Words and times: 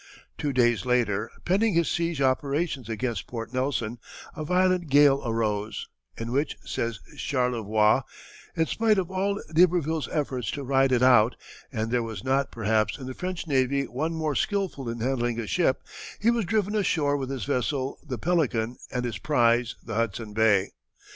Two 0.35 0.51
days 0.51 0.83
later, 0.83 1.29
pending 1.45 1.75
his 1.75 1.87
siege 1.87 2.23
operations 2.23 2.89
against 2.89 3.27
Port 3.27 3.53
Nelson, 3.53 3.99
a 4.35 4.43
violent 4.43 4.89
gale 4.89 5.21
arose, 5.23 5.89
in 6.17 6.31
which, 6.31 6.57
says 6.65 6.99
Charlevoix, 7.17 8.01
"In 8.55 8.65
spite 8.65 8.97
of 8.97 9.11
all 9.11 9.39
d'Iberville's 9.53 10.09
efforts 10.11 10.49
to 10.53 10.63
ride 10.63 10.91
it 10.91 11.03
out 11.03 11.35
and 11.71 11.91
there 11.91 12.01
was 12.01 12.23
not, 12.23 12.51
perhaps, 12.51 12.97
in 12.97 13.05
the 13.05 13.13
French 13.13 13.45
navy 13.45 13.83
one 13.83 14.15
more 14.15 14.33
skilful 14.33 14.89
in 14.89 15.01
handling 15.01 15.39
a 15.39 15.45
ship 15.45 15.83
he 16.19 16.31
was 16.31 16.45
driven 16.45 16.73
ashore 16.73 17.15
with 17.15 17.29
his 17.29 17.45
vessel, 17.45 17.99
the 18.03 18.17
Pelican, 18.17 18.77
and 18.91 19.05
his 19.05 19.19
prize, 19.19 19.75
the 19.85 19.93
Hudson 19.93 20.33
Bay. 20.33 20.71